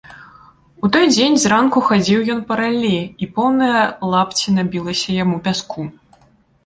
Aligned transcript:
У 0.87 0.89
той 0.95 1.03
дзень 1.15 1.35
зранку 1.43 1.83
хадзіў 1.89 2.19
ён 2.35 2.39
па 2.49 2.57
раллі, 2.61 2.95
і 3.25 3.29
поўныя 3.35 3.81
лапці 4.15 4.57
набілася 4.59 5.09
яму 5.23 5.37
пяску. 5.49 5.81